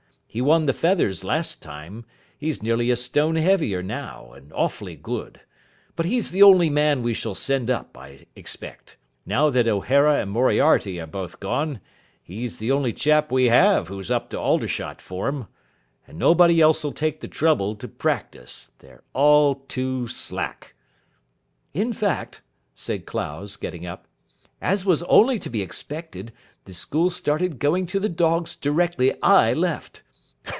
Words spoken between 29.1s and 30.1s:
I left.